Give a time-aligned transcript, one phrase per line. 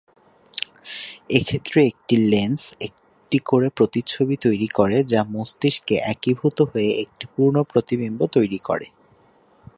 [1.29, 8.19] এক্ষেত্রে প্রতিটি লেন্স একটি করে প্রতিচ্ছবি তৈরি করে, যা মস্তিষ্কে একীভূত হয়ে একটি পূর্ণ প্রতিবিম্ব
[8.27, 8.87] তৈরি করে।